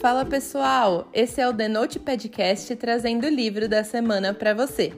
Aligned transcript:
Fala 0.00 0.24
pessoal, 0.24 1.08
esse 1.12 1.40
é 1.40 1.48
o 1.48 1.52
The 1.52 1.66
Note 1.66 1.98
Podcast 1.98 2.76
trazendo 2.76 3.26
o 3.26 3.28
livro 3.28 3.68
da 3.68 3.82
semana 3.82 4.32
para 4.32 4.54
você. 4.54 4.92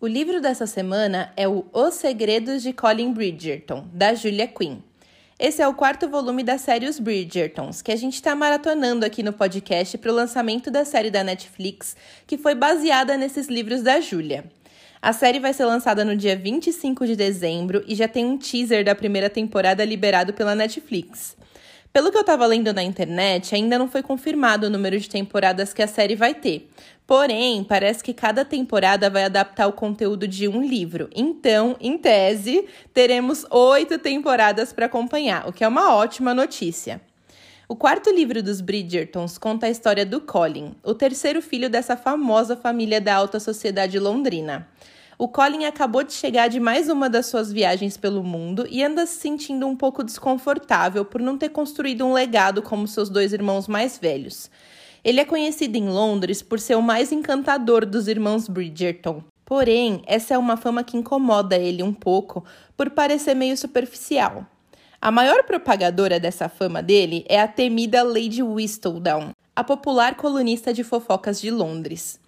O 0.00 0.06
livro 0.06 0.40
dessa 0.40 0.66
semana 0.66 1.30
é 1.36 1.46
o 1.46 1.66
Os 1.70 1.92
Segredos 1.96 2.62
de 2.62 2.72
Colin 2.72 3.12
Bridgerton, 3.12 3.86
da 3.92 4.14
Julia 4.14 4.48
Quinn. 4.48 4.78
Esse 5.38 5.60
é 5.60 5.68
o 5.68 5.74
quarto 5.74 6.08
volume 6.08 6.42
da 6.42 6.56
série 6.56 6.88
Os 6.88 6.98
Bridgertons, 6.98 7.82
que 7.82 7.92
a 7.92 7.96
gente 7.96 8.14
está 8.14 8.34
maratonando 8.34 9.04
aqui 9.04 9.22
no 9.22 9.34
podcast 9.34 9.98
para 9.98 10.10
o 10.10 10.14
lançamento 10.14 10.70
da 10.70 10.86
série 10.86 11.10
da 11.10 11.22
Netflix, 11.22 11.94
que 12.26 12.38
foi 12.38 12.54
baseada 12.54 13.18
nesses 13.18 13.48
livros 13.48 13.82
da 13.82 14.00
Julia. 14.00 14.50
A 15.02 15.12
série 15.12 15.40
vai 15.40 15.52
ser 15.52 15.64
lançada 15.64 16.04
no 16.04 16.14
dia 16.14 16.36
25 16.36 17.04
de 17.08 17.16
dezembro 17.16 17.82
e 17.88 17.94
já 17.96 18.06
tem 18.06 18.24
um 18.24 18.38
teaser 18.38 18.84
da 18.84 18.94
primeira 18.94 19.28
temporada 19.28 19.84
liberado 19.84 20.32
pela 20.32 20.54
Netflix. 20.54 21.36
Pelo 21.92 22.12
que 22.12 22.16
eu 22.16 22.20
estava 22.20 22.46
lendo 22.46 22.72
na 22.72 22.84
internet, 22.84 23.52
ainda 23.52 23.76
não 23.76 23.88
foi 23.88 24.00
confirmado 24.00 24.68
o 24.68 24.70
número 24.70 24.96
de 25.00 25.10
temporadas 25.10 25.74
que 25.74 25.82
a 25.82 25.88
série 25.88 26.14
vai 26.14 26.36
ter. 26.36 26.70
Porém, 27.04 27.64
parece 27.64 28.00
que 28.00 28.14
cada 28.14 28.44
temporada 28.44 29.10
vai 29.10 29.24
adaptar 29.24 29.66
o 29.66 29.72
conteúdo 29.72 30.28
de 30.28 30.46
um 30.46 30.62
livro. 30.62 31.10
Então, 31.12 31.76
em 31.80 31.98
tese, 31.98 32.64
teremos 32.94 33.44
oito 33.50 33.98
temporadas 33.98 34.72
para 34.72 34.86
acompanhar, 34.86 35.48
o 35.48 35.52
que 35.52 35.64
é 35.64 35.68
uma 35.68 35.96
ótima 35.96 36.32
notícia. 36.32 37.00
O 37.72 37.74
quarto 37.74 38.10
livro 38.10 38.42
dos 38.42 38.60
Bridgertons 38.60 39.38
conta 39.38 39.64
a 39.64 39.70
história 39.70 40.04
do 40.04 40.20
Colin, 40.20 40.74
o 40.84 40.92
terceiro 40.92 41.40
filho 41.40 41.70
dessa 41.70 41.96
famosa 41.96 42.54
família 42.54 43.00
da 43.00 43.14
alta 43.14 43.40
sociedade 43.40 43.98
londrina. 43.98 44.68
O 45.16 45.26
Colin 45.26 45.64
acabou 45.64 46.02
de 46.02 46.12
chegar 46.12 46.48
de 46.48 46.60
mais 46.60 46.90
uma 46.90 47.08
das 47.08 47.28
suas 47.28 47.50
viagens 47.50 47.96
pelo 47.96 48.22
mundo 48.22 48.66
e 48.68 48.84
anda 48.84 49.06
se 49.06 49.18
sentindo 49.20 49.66
um 49.66 49.74
pouco 49.74 50.04
desconfortável 50.04 51.02
por 51.02 51.22
não 51.22 51.38
ter 51.38 51.48
construído 51.48 52.04
um 52.04 52.12
legado 52.12 52.60
como 52.60 52.86
seus 52.86 53.08
dois 53.08 53.32
irmãos 53.32 53.66
mais 53.66 53.96
velhos. 53.96 54.50
Ele 55.02 55.20
é 55.20 55.24
conhecido 55.24 55.78
em 55.78 55.88
Londres 55.88 56.42
por 56.42 56.60
ser 56.60 56.74
o 56.74 56.82
mais 56.82 57.10
encantador 57.10 57.86
dos 57.86 58.06
irmãos 58.06 58.48
Bridgerton. 58.48 59.24
Porém, 59.46 60.02
essa 60.06 60.34
é 60.34 60.38
uma 60.38 60.58
fama 60.58 60.84
que 60.84 60.98
incomoda 60.98 61.56
ele 61.56 61.82
um 61.82 61.94
pouco 61.94 62.44
por 62.76 62.90
parecer 62.90 63.34
meio 63.34 63.56
superficial. 63.56 64.46
A 65.04 65.10
maior 65.10 65.42
propagadora 65.42 66.20
dessa 66.20 66.48
fama 66.48 66.80
dele 66.80 67.24
é 67.28 67.40
a 67.40 67.48
temida 67.48 68.04
Lady 68.04 68.40
Whistledown, 68.40 69.32
a 69.56 69.64
popular 69.64 70.14
colunista 70.14 70.72
de 70.72 70.84
fofocas 70.84 71.40
de 71.40 71.50
Londres. 71.50 72.20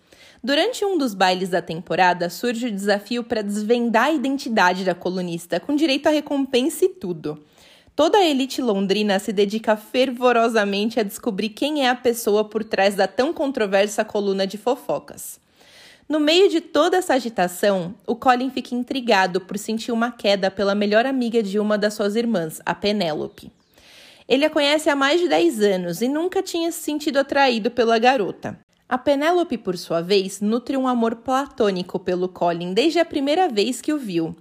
Durante 0.42 0.84
um 0.84 0.98
dos 0.98 1.14
bailes 1.14 1.50
da 1.50 1.62
temporada, 1.62 2.28
surge 2.28 2.66
o 2.66 2.72
desafio 2.72 3.22
para 3.22 3.42
desvendar 3.42 4.06
a 4.06 4.12
identidade 4.12 4.82
da 4.82 4.92
colunista, 4.92 5.60
com 5.60 5.76
direito 5.76 6.08
a 6.08 6.10
recompensa 6.10 6.84
e 6.84 6.88
tudo. 6.88 7.40
Toda 7.94 8.18
a 8.18 8.24
elite 8.24 8.60
londrina 8.60 9.20
se 9.20 9.32
dedica 9.32 9.76
fervorosamente 9.76 10.98
a 10.98 11.04
descobrir 11.04 11.50
quem 11.50 11.86
é 11.86 11.88
a 11.88 11.94
pessoa 11.94 12.42
por 12.42 12.64
trás 12.64 12.96
da 12.96 13.06
tão 13.06 13.32
controversa 13.32 14.04
coluna 14.04 14.48
de 14.48 14.58
fofocas. 14.58 15.38
No 16.06 16.20
meio 16.20 16.50
de 16.50 16.60
toda 16.60 16.98
essa 16.98 17.14
agitação, 17.14 17.94
o 18.06 18.14
Colin 18.14 18.50
fica 18.50 18.74
intrigado 18.74 19.40
por 19.40 19.56
sentir 19.56 19.90
uma 19.90 20.10
queda 20.10 20.50
pela 20.50 20.74
melhor 20.74 21.06
amiga 21.06 21.42
de 21.42 21.58
uma 21.58 21.78
das 21.78 21.94
suas 21.94 22.14
irmãs, 22.14 22.60
a 22.66 22.74
Penélope. 22.74 23.50
Ele 24.28 24.44
a 24.44 24.50
conhece 24.50 24.90
há 24.90 24.96
mais 24.96 25.18
de 25.18 25.28
10 25.28 25.60
anos 25.62 26.02
e 26.02 26.08
nunca 26.08 26.42
tinha 26.42 26.70
se 26.70 26.82
sentido 26.82 27.18
atraído 27.18 27.70
pela 27.70 27.98
garota. 27.98 28.58
A 28.86 28.98
Penélope, 28.98 29.56
por 29.56 29.78
sua 29.78 30.02
vez, 30.02 30.42
nutre 30.42 30.76
um 30.76 30.86
amor 30.86 31.16
platônico 31.16 31.98
pelo 31.98 32.28
Colin 32.28 32.74
desde 32.74 32.98
a 32.98 33.04
primeira 33.04 33.48
vez 33.48 33.80
que 33.80 33.92
o 33.92 33.98
viu. 33.98 34.36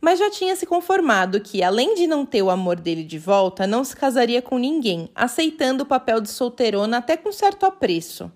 Mas 0.00 0.18
já 0.18 0.30
tinha 0.30 0.56
se 0.56 0.64
conformado 0.64 1.40
que, 1.40 1.62
além 1.62 1.94
de 1.94 2.06
não 2.06 2.24
ter 2.24 2.42
o 2.42 2.50
amor 2.50 2.80
dele 2.80 3.04
de 3.04 3.18
volta, 3.18 3.66
não 3.66 3.84
se 3.84 3.94
casaria 3.94 4.40
com 4.40 4.56
ninguém, 4.56 5.10
aceitando 5.14 5.84
o 5.84 5.86
papel 5.86 6.22
de 6.22 6.30
solteirona 6.30 6.96
até 6.96 7.18
com 7.18 7.30
certo 7.30 7.64
apreço. 7.64 8.30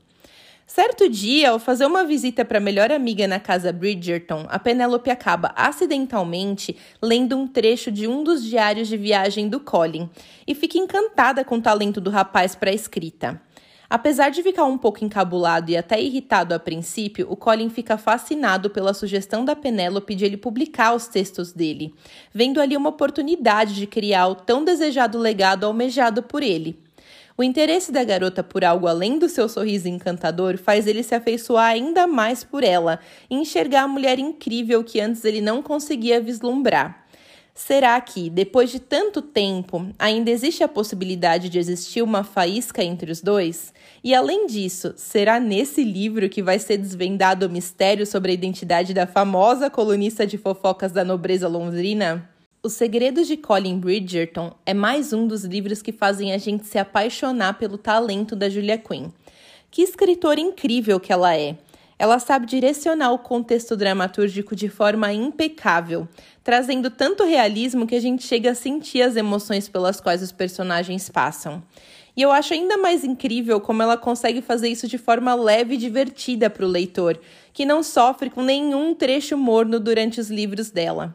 Certo 0.67 1.09
dia, 1.09 1.51
ao 1.51 1.61
fazer 1.61 1.87
uma 1.87 2.03
visita 2.03 2.45
para 2.45 2.59
a 2.59 2.61
melhor 2.61 2.91
amiga 2.91 3.29
na 3.29 3.39
casa 3.39 3.73
Bridgerton, 3.73 4.47
a 4.49 4.59
Penélope 4.59 5.09
acaba 5.11 5.53
acidentalmente 5.55 6.77
lendo 7.01 7.37
um 7.37 7.47
trecho 7.47 7.93
de 7.93 8.09
um 8.09 8.25
dos 8.25 8.43
diários 8.43 8.89
de 8.89 8.97
viagem 8.97 9.49
do 9.49 9.61
Colin 9.61 10.11
e 10.45 10.57
fica 10.57 10.77
encantada 10.77 11.45
com 11.45 11.59
o 11.59 11.63
talento 11.63 12.01
do 12.01 12.11
rapaz 12.11 12.57
para 12.57 12.71
a 12.71 12.75
escrita. 12.75 13.41
Apesar 13.89 14.31
de 14.31 14.43
ficar 14.43 14.65
um 14.65 14.77
pouco 14.77 15.05
encabulado 15.05 15.71
e 15.71 15.77
até 15.77 16.03
irritado 16.03 16.53
a 16.53 16.59
princípio, 16.59 17.29
o 17.31 17.37
Colin 17.37 17.71
fica 17.71 17.97
fascinado 17.97 18.69
pela 18.69 18.93
sugestão 18.93 19.45
da 19.45 19.55
Penélope 19.55 20.17
de 20.17 20.25
ele 20.25 20.37
publicar 20.37 20.97
os 20.97 21.07
textos 21.07 21.53
dele, 21.53 21.95
vendo 22.35 22.61
ali 22.61 22.77
uma 22.77 22.91
oportunidade 22.91 23.77
de 23.77 23.87
criar 23.87 24.27
o 24.27 24.35
tão 24.35 24.65
desejado 24.65 25.17
legado 25.17 25.65
almejado 25.65 26.25
por 26.25 26.43
ele. 26.43 26.86
O 27.39 27.43
interesse 27.43 27.93
da 27.93 28.03
garota 28.03 28.43
por 28.43 28.65
algo 28.65 28.87
além 28.87 29.19
do 29.19 29.29
seu 29.29 29.47
sorriso 29.47 29.87
encantador 29.87 30.57
faz 30.57 30.87
ele 30.87 31.03
se 31.03 31.15
afeiçoar 31.15 31.67
ainda 31.67 32.07
mais 32.07 32.43
por 32.43 32.65
ela 32.65 32.99
e 33.29 33.35
enxergar 33.35 33.83
a 33.83 33.89
mulher 33.89 34.19
incrível 34.19 34.83
que 34.83 35.01
antes 35.01 35.23
ele 35.23 35.43
não 35.43 35.63
conseguia 35.63 36.19
vislumbrar. 36.19 37.07
Será 37.55 38.01
que, 38.01 38.31
depois 38.31 38.71
de 38.71 38.79
tanto 38.79 39.21
tempo, 39.21 39.87
ainda 39.99 40.31
existe 40.31 40.63
a 40.63 40.69
possibilidade 40.69 41.51
de 41.51 41.59
existir 41.59 42.03
uma 42.03 42.25
faísca 42.25 42.83
entre 42.83 43.11
os 43.11 43.21
dois? 43.21 43.73
E 44.03 44.15
além 44.15 44.47
disso, 44.47 44.95
será 44.97 45.39
nesse 45.39 45.85
livro 45.85 46.29
que 46.31 46.43
vai 46.43 46.59
ser 46.59 46.79
desvendado 46.79 47.47
o 47.47 47.51
mistério 47.51 48.07
sobre 48.07 48.31
a 48.31 48.35
identidade 48.35 48.95
da 48.95 49.07
famosa 49.07 49.69
colunista 49.69 50.27
de 50.27 50.39
fofocas 50.39 50.93
da 50.93 51.05
nobreza 51.05 51.49
londrina? 51.49 52.36
Os 52.67 52.73
Segredos 52.73 53.29
de 53.29 53.37
Colin 53.37 53.79
Bridgerton 53.79 54.53
é 54.67 54.75
mais 54.75 55.13
um 55.13 55.29
dos 55.29 55.45
livros 55.45 55.83
que 55.83 55.93
fazem 55.93 56.33
a 56.33 56.37
gente 56.37 56.67
se 56.67 56.77
apaixonar 56.77 57.57
pelo 57.61 57.79
talento 57.79 58.35
da 58.35 58.51
Julia 58.51 58.77
Quinn. 58.77 59.11
Que 59.71 59.83
escritora 59.83 60.41
incrível 60.41 60.99
que 60.99 61.13
ela 61.13 61.37
é! 61.37 61.57
Ela 61.97 62.19
sabe 62.19 62.45
direcionar 62.45 63.13
o 63.13 63.21
contexto 63.21 63.77
dramatúrgico 63.77 64.57
de 64.57 64.69
forma 64.69 65.13
impecável, 65.13 66.09
trazendo 66.43 66.91
tanto 66.91 67.23
realismo 67.23 67.87
que 67.87 67.95
a 67.95 68.01
gente 68.01 68.25
chega 68.25 68.51
a 68.51 68.55
sentir 68.57 69.01
as 69.01 69.15
emoções 69.15 69.69
pelas 69.69 70.01
quais 70.01 70.21
os 70.21 70.33
personagens 70.33 71.09
passam. 71.09 71.63
E 72.17 72.23
eu 72.23 72.33
acho 72.33 72.53
ainda 72.53 72.77
mais 72.77 73.05
incrível 73.05 73.61
como 73.61 73.81
ela 73.81 73.97
consegue 73.97 74.43
fazer 74.43 74.69
isso 74.69 74.89
de 74.89 74.99
forma 74.99 75.37
leve 75.37 75.75
e 75.75 75.79
divertida 75.79 76.51
para 76.51 76.67
o 76.67 76.69
leitor, 76.69 77.17
que 77.53 77.65
não 77.65 77.81
sofre 77.81 78.29
com 78.29 78.43
nenhum 78.43 78.93
trecho 78.93 79.39
morno 79.39 79.79
durante 79.79 80.19
os 80.19 80.31
livros 80.31 80.69
dela. 80.69 81.15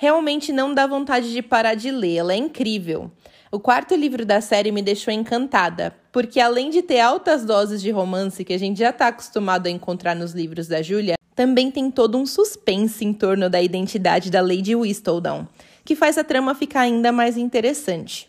Realmente 0.00 0.52
não 0.52 0.72
dá 0.72 0.86
vontade 0.86 1.32
de 1.32 1.42
parar 1.42 1.74
de 1.74 1.90
ler, 1.90 2.18
ela 2.18 2.32
é 2.32 2.36
incrível. 2.36 3.10
O 3.50 3.58
quarto 3.58 3.96
livro 3.96 4.24
da 4.24 4.40
série 4.40 4.70
me 4.70 4.80
deixou 4.80 5.12
encantada, 5.12 5.92
porque 6.12 6.38
além 6.38 6.70
de 6.70 6.82
ter 6.82 7.00
altas 7.00 7.44
doses 7.44 7.82
de 7.82 7.90
romance 7.90 8.44
que 8.44 8.52
a 8.52 8.58
gente 8.58 8.78
já 8.78 8.90
está 8.90 9.08
acostumado 9.08 9.66
a 9.66 9.70
encontrar 9.70 10.14
nos 10.14 10.30
livros 10.30 10.68
da 10.68 10.80
Julia, 10.82 11.16
também 11.34 11.68
tem 11.68 11.90
todo 11.90 12.16
um 12.16 12.24
suspense 12.24 13.04
em 13.04 13.12
torno 13.12 13.50
da 13.50 13.60
identidade 13.60 14.30
da 14.30 14.40
Lady 14.40 14.76
Whistledown, 14.76 15.48
que 15.84 15.96
faz 15.96 16.16
a 16.16 16.22
trama 16.22 16.54
ficar 16.54 16.82
ainda 16.82 17.10
mais 17.10 17.36
interessante. 17.36 18.28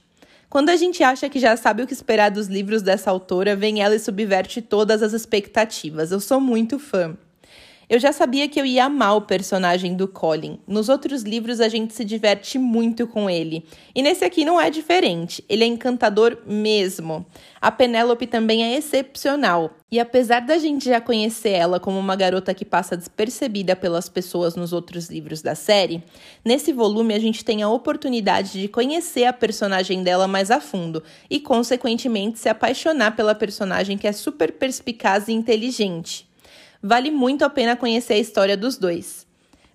Quando 0.50 0.69
a 0.69 0.75
gente 0.75 1.03
acha 1.03 1.29
que 1.29 1.40
já 1.40 1.56
sabe 1.56 1.84
o 1.84 1.88
que 1.88 1.94
esperar 1.94 2.31
dos 2.31 2.47
livros 2.47 2.81
dessa 2.81 3.12
autora, 3.12 3.56
vem 3.56 3.84
ela 3.84 3.96
e 3.96 4.00
subverte 4.00 4.59
todas 4.59 5.03
as 5.03 5.13
expectativas. 5.13 6.12
Eu 6.12 6.19
sou 6.19 6.41
muito 6.41 6.79
fã. 6.79 7.16
Eu 7.90 7.98
já 7.98 8.12
sabia 8.12 8.48
que 8.48 8.62
eu 8.62 8.68
ia 8.68 8.86
amar 8.86 9.18
o 9.18 9.22
personagem 9.22 9.96
do 9.96 10.08
Colin. 10.08 10.60
Nos 10.68 10.90
outros 10.90 11.24
livros 11.24 11.60
a 11.60 11.68
gente 11.68 11.92
se 11.92 12.06
diverte 12.06 12.60
muito 12.60 13.08
com 13.08 13.28
ele. 13.28 13.66
E 13.96 14.04
nesse 14.04 14.24
aqui 14.24 14.46
não 14.46 14.62
é 14.62 14.70
diferente. 14.70 15.44
Ele 15.50 15.64
é 15.64 15.68
encantador 15.68 16.38
mesmo. 16.46 17.26
A 17.60 17.72
Penélope 17.72 18.28
também 18.28 18.64
é 18.64 18.78
excepcional. 18.78 19.72
E 19.92 20.00
apesar 20.00 20.42
da 20.42 20.60
gente 20.60 20.86
já 20.86 21.02
conhecer 21.02 21.50
ela 21.50 21.80
como 21.80 21.98
uma 21.98 22.16
garota 22.16 22.54
que 22.54 22.64
passa 22.64 22.96
despercebida 22.96 23.76
pelas 23.76 24.08
pessoas 24.08 24.56
nos 24.56 24.72
outros 24.72 25.10
livros 25.10 25.42
da 25.42 25.56
série, 25.56 26.04
nesse 26.46 26.72
volume 26.72 27.16
a 27.16 27.20
gente 27.20 27.44
tem 27.44 27.64
a 27.64 27.70
oportunidade 27.70 28.62
de 28.62 28.68
conhecer 28.68 29.26
a 29.26 29.34
personagem 29.34 30.03
dela 30.03 30.28
mais 30.28 30.52
a 30.52 30.62
fundo 30.62 31.02
e, 31.28 31.40
consequentemente, 31.40 32.38
se 32.38 32.50
apaixonar 32.50 33.16
pela 33.16 33.34
personagem 33.34 33.97
que 33.97 34.08
é 34.08 34.12
super 34.12 34.52
perspicaz 34.52 35.28
e 35.28 35.34
inteligente. 35.34 36.28
Vale 36.81 37.11
muito 37.11 37.43
a 37.43 37.49
pena 37.49 37.76
conhecer 37.76 38.14
a 38.14 38.20
história 38.20 38.55
dos 38.55 38.78
dois. 38.78 39.28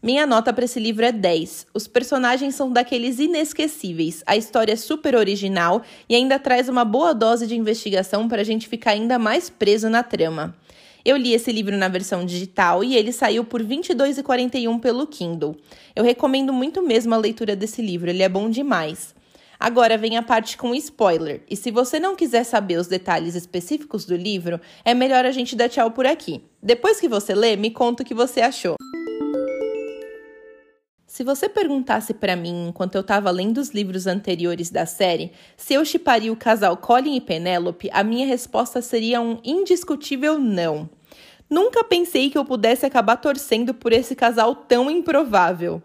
Minha 0.02 0.26
nota 0.26 0.52
para 0.54 0.64
esse 0.64 0.80
livro 0.80 1.04
é 1.04 1.12
10. 1.12 1.66
Os 1.74 1.86
personagens 1.86 2.54
são 2.54 2.72
daqueles 2.72 3.18
inesquecíveis, 3.18 4.22
a 4.26 4.36
história 4.36 4.72
é 4.72 4.76
super 4.76 5.14
original 5.14 5.82
e 6.08 6.14
ainda 6.14 6.38
traz 6.38 6.68
uma 6.68 6.84
boa 6.84 7.14
dose 7.14 7.46
de 7.46 7.54
investigação 7.54 8.26
para 8.26 8.40
a 8.40 8.44
gente 8.44 8.68
ficar 8.68 8.92
ainda 8.92 9.18
mais 9.18 9.50
preso 9.50 9.90
na 9.90 10.02
trama. 10.02 10.56
Eu 11.04 11.18
li 11.18 11.34
esse 11.34 11.52
livro 11.52 11.76
na 11.76 11.88
versão 11.88 12.24
digital 12.24 12.82
e 12.82 12.96
ele 12.96 13.12
saiu 13.12 13.44
por 13.44 13.60
R$ 13.60 13.76
22,41 13.76 14.80
pelo 14.80 15.06
Kindle. 15.06 15.56
Eu 15.94 16.02
recomendo 16.02 16.54
muito 16.54 16.80
mesmo 16.80 17.14
a 17.14 17.18
leitura 17.18 17.54
desse 17.54 17.82
livro, 17.82 18.08
ele 18.08 18.22
é 18.22 18.28
bom 18.30 18.48
demais. 18.48 19.14
Agora 19.64 19.96
vem 19.96 20.18
a 20.18 20.22
parte 20.22 20.58
com 20.58 20.74
spoiler, 20.74 21.42
e 21.48 21.56
se 21.56 21.70
você 21.70 21.98
não 21.98 22.14
quiser 22.14 22.44
saber 22.44 22.76
os 22.76 22.86
detalhes 22.86 23.34
específicos 23.34 24.04
do 24.04 24.14
livro, 24.14 24.60
é 24.84 24.92
melhor 24.92 25.24
a 25.24 25.30
gente 25.30 25.56
dar 25.56 25.70
tchau 25.70 25.90
por 25.90 26.04
aqui. 26.04 26.44
Depois 26.62 27.00
que 27.00 27.08
você 27.08 27.34
lê, 27.34 27.56
me 27.56 27.70
conta 27.70 28.02
o 28.02 28.06
que 28.06 28.12
você 28.12 28.42
achou. 28.42 28.74
Se 31.06 31.24
você 31.24 31.48
perguntasse 31.48 32.12
para 32.12 32.36
mim, 32.36 32.68
enquanto 32.68 32.96
eu 32.96 33.00
estava 33.00 33.30
lendo 33.30 33.56
os 33.56 33.70
livros 33.70 34.06
anteriores 34.06 34.68
da 34.68 34.84
série, 34.84 35.32
se 35.56 35.72
eu 35.72 35.82
chiparia 35.82 36.30
o 36.30 36.36
casal 36.36 36.76
Colin 36.76 37.16
e 37.16 37.20
Penélope, 37.22 37.88
a 37.90 38.04
minha 38.04 38.26
resposta 38.26 38.82
seria 38.82 39.18
um 39.18 39.40
indiscutível 39.42 40.38
não. 40.38 40.90
Nunca 41.48 41.82
pensei 41.84 42.28
que 42.28 42.36
eu 42.36 42.44
pudesse 42.44 42.84
acabar 42.84 43.16
torcendo 43.16 43.72
por 43.72 43.94
esse 43.94 44.14
casal 44.14 44.54
tão 44.54 44.90
improvável. 44.90 45.82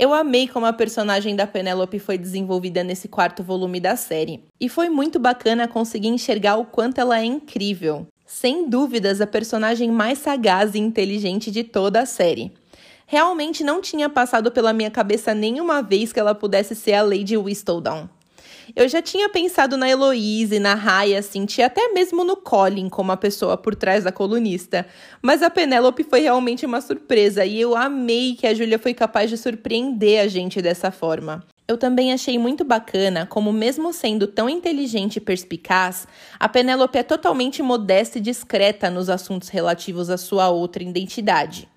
Eu 0.00 0.14
amei 0.14 0.46
como 0.46 0.64
a 0.64 0.72
personagem 0.72 1.34
da 1.34 1.44
Penélope 1.44 1.98
foi 1.98 2.16
desenvolvida 2.16 2.84
nesse 2.84 3.08
quarto 3.08 3.42
volume 3.42 3.80
da 3.80 3.96
série. 3.96 4.44
E 4.60 4.68
foi 4.68 4.88
muito 4.88 5.18
bacana 5.18 5.66
conseguir 5.66 6.06
enxergar 6.06 6.56
o 6.56 6.64
quanto 6.64 7.00
ela 7.00 7.18
é 7.18 7.24
incrível. 7.24 8.06
Sem 8.24 8.70
dúvidas, 8.70 9.20
a 9.20 9.26
personagem 9.26 9.90
mais 9.90 10.18
sagaz 10.18 10.76
e 10.76 10.78
inteligente 10.78 11.50
de 11.50 11.64
toda 11.64 12.00
a 12.00 12.06
série. 12.06 12.52
Realmente 13.08 13.64
não 13.64 13.80
tinha 13.80 14.08
passado 14.08 14.52
pela 14.52 14.72
minha 14.72 14.90
cabeça 14.90 15.34
nenhuma 15.34 15.82
vez 15.82 16.12
que 16.12 16.20
ela 16.20 16.34
pudesse 16.34 16.76
ser 16.76 16.92
a 16.92 17.02
Lady 17.02 17.36
Whistledown. 17.36 18.08
Eu 18.76 18.88
já 18.88 19.00
tinha 19.00 19.28
pensado 19.28 19.76
na 19.76 19.88
Heloise, 19.88 20.58
na 20.58 20.74
Raya, 20.74 21.22
senti 21.22 21.62
até 21.62 21.88
mesmo 21.88 22.22
no 22.22 22.36
Colin 22.36 22.88
como 22.88 23.10
a 23.12 23.16
pessoa 23.16 23.56
por 23.56 23.74
trás 23.74 24.04
da 24.04 24.12
colunista. 24.12 24.86
Mas 25.22 25.42
a 25.42 25.48
Penélope 25.48 26.04
foi 26.04 26.20
realmente 26.20 26.66
uma 26.66 26.80
surpresa 26.80 27.44
e 27.44 27.60
eu 27.60 27.74
amei 27.74 28.34
que 28.34 28.46
a 28.46 28.54
Júlia 28.54 28.78
foi 28.78 28.92
capaz 28.92 29.30
de 29.30 29.36
surpreender 29.36 30.20
a 30.20 30.28
gente 30.28 30.60
dessa 30.60 30.90
forma. 30.90 31.42
Eu 31.66 31.76
também 31.76 32.12
achei 32.12 32.38
muito 32.38 32.64
bacana 32.64 33.26
como, 33.26 33.52
mesmo 33.52 33.92
sendo 33.92 34.26
tão 34.26 34.48
inteligente 34.48 35.16
e 35.16 35.20
perspicaz, 35.20 36.06
a 36.38 36.48
Penélope 36.48 36.98
é 36.98 37.02
totalmente 37.02 37.62
modesta 37.62 38.18
e 38.18 38.22
discreta 38.22 38.88
nos 38.88 39.10
assuntos 39.10 39.48
relativos 39.50 40.08
à 40.08 40.16
sua 40.16 40.48
outra 40.48 40.82
identidade. 40.82 41.68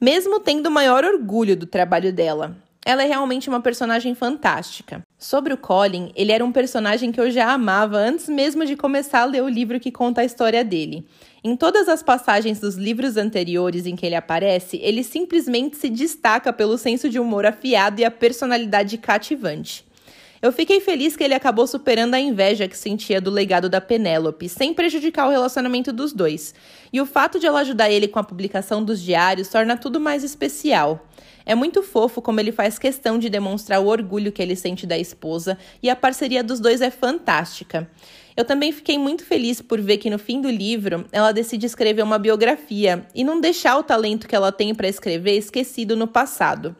Mesmo 0.00 0.40
tendo 0.40 0.70
maior 0.70 1.04
orgulho 1.04 1.56
do 1.56 1.66
trabalho 1.66 2.12
dela. 2.12 2.56
Ela 2.84 3.02
é 3.02 3.06
realmente 3.06 3.48
uma 3.48 3.60
personagem 3.60 4.14
fantástica. 4.14 5.02
Sobre 5.18 5.52
o 5.52 5.58
Colin, 5.58 6.10
ele 6.16 6.32
era 6.32 6.44
um 6.44 6.50
personagem 6.50 7.12
que 7.12 7.20
eu 7.20 7.30
já 7.30 7.52
amava 7.52 7.98
antes 7.98 8.26
mesmo 8.26 8.64
de 8.64 8.74
começar 8.74 9.20
a 9.20 9.26
ler 9.26 9.42
o 9.42 9.48
livro 9.48 9.78
que 9.78 9.92
conta 9.92 10.22
a 10.22 10.24
história 10.24 10.64
dele. 10.64 11.06
Em 11.44 11.54
todas 11.56 11.88
as 11.88 12.02
passagens 12.02 12.58
dos 12.58 12.76
livros 12.76 13.18
anteriores 13.18 13.84
em 13.84 13.94
que 13.94 14.06
ele 14.06 14.14
aparece, 14.14 14.78
ele 14.78 15.04
simplesmente 15.04 15.76
se 15.76 15.90
destaca 15.90 16.52
pelo 16.52 16.78
senso 16.78 17.10
de 17.10 17.18
humor 17.18 17.44
afiado 17.44 18.00
e 18.00 18.04
a 18.04 18.10
personalidade 18.10 18.96
cativante. 18.96 19.84
Eu 20.42 20.52
fiquei 20.52 20.80
feliz 20.80 21.16
que 21.16 21.22
ele 21.22 21.34
acabou 21.34 21.66
superando 21.66 22.14
a 22.14 22.18
inveja 22.18 22.66
que 22.66 22.76
sentia 22.76 23.20
do 23.20 23.30
legado 23.30 23.68
da 23.68 23.78
Penélope, 23.78 24.48
sem 24.48 24.72
prejudicar 24.72 25.26
o 25.26 25.30
relacionamento 25.30 25.92
dos 25.92 26.14
dois. 26.14 26.54
E 26.90 26.98
o 26.98 27.04
fato 27.04 27.38
de 27.38 27.46
ela 27.46 27.60
ajudar 27.60 27.90
ele 27.90 28.08
com 28.08 28.18
a 28.18 28.24
publicação 28.24 28.82
dos 28.82 29.02
diários 29.02 29.48
torna 29.48 29.76
tudo 29.76 30.00
mais 30.00 30.24
especial. 30.24 31.06
É 31.44 31.54
muito 31.54 31.82
fofo 31.82 32.22
como 32.22 32.40
ele 32.40 32.52
faz 32.52 32.78
questão 32.78 33.18
de 33.18 33.28
demonstrar 33.28 33.82
o 33.82 33.86
orgulho 33.88 34.32
que 34.32 34.40
ele 34.40 34.56
sente 34.56 34.86
da 34.86 34.96
esposa 34.96 35.58
e 35.82 35.90
a 35.90 35.96
parceria 35.96 36.42
dos 36.42 36.58
dois 36.58 36.80
é 36.80 36.90
fantástica. 36.90 37.90
Eu 38.34 38.44
também 38.44 38.72
fiquei 38.72 38.96
muito 38.96 39.26
feliz 39.26 39.60
por 39.60 39.78
ver 39.78 39.98
que 39.98 40.08
no 40.08 40.18
fim 40.18 40.40
do 40.40 40.48
livro 40.48 41.04
ela 41.12 41.32
decide 41.32 41.66
escrever 41.66 42.02
uma 42.02 42.18
biografia 42.18 43.06
e 43.14 43.22
não 43.22 43.42
deixar 43.42 43.76
o 43.76 43.82
talento 43.82 44.26
que 44.26 44.34
ela 44.34 44.50
tem 44.50 44.74
para 44.74 44.88
escrever 44.88 45.36
esquecido 45.36 45.94
no 45.94 46.06
passado. 46.06 46.74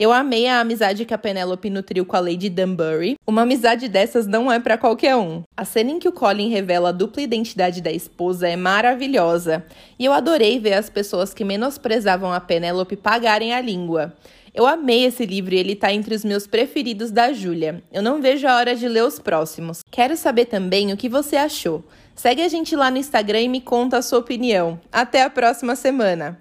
Eu 0.00 0.14
amei 0.14 0.48
a 0.48 0.60
amizade 0.60 1.04
que 1.04 1.12
a 1.12 1.18
Penélope 1.18 1.68
nutriu 1.68 2.06
com 2.06 2.16
a 2.16 2.20
Lady 2.20 2.48
Dunbury. 2.48 3.16
Uma 3.26 3.42
amizade 3.42 3.86
dessas 3.86 4.26
não 4.26 4.50
é 4.50 4.58
para 4.58 4.78
qualquer 4.78 5.14
um. 5.14 5.42
A 5.54 5.62
cena 5.62 5.90
em 5.90 5.98
que 5.98 6.08
o 6.08 6.12
Colin 6.12 6.48
revela 6.48 6.88
a 6.88 6.92
dupla 6.92 7.20
identidade 7.20 7.82
da 7.82 7.92
esposa 7.92 8.48
é 8.48 8.56
maravilhosa. 8.56 9.62
E 9.98 10.06
eu 10.06 10.14
adorei 10.14 10.58
ver 10.58 10.72
as 10.72 10.88
pessoas 10.88 11.34
que 11.34 11.44
menosprezavam 11.44 12.32
a 12.32 12.40
Penélope 12.40 12.96
pagarem 12.96 13.52
a 13.52 13.60
língua. 13.60 14.14
Eu 14.54 14.66
amei 14.66 15.04
esse 15.04 15.26
livro 15.26 15.54
e 15.54 15.58
ele 15.58 15.72
está 15.74 15.92
entre 15.92 16.14
os 16.14 16.24
meus 16.24 16.46
preferidos 16.46 17.10
da 17.10 17.34
Júlia. 17.34 17.82
Eu 17.92 18.00
não 18.00 18.22
vejo 18.22 18.48
a 18.48 18.56
hora 18.56 18.74
de 18.74 18.88
ler 18.88 19.04
os 19.04 19.18
próximos. 19.18 19.80
Quero 19.90 20.16
saber 20.16 20.46
também 20.46 20.94
o 20.94 20.96
que 20.96 21.10
você 21.10 21.36
achou. 21.36 21.84
Segue 22.14 22.40
a 22.40 22.48
gente 22.48 22.74
lá 22.74 22.90
no 22.90 22.96
Instagram 22.96 23.42
e 23.42 23.48
me 23.50 23.60
conta 23.60 23.98
a 23.98 24.02
sua 24.02 24.20
opinião. 24.20 24.80
Até 24.90 25.22
a 25.22 25.28
próxima 25.28 25.76
semana! 25.76 26.38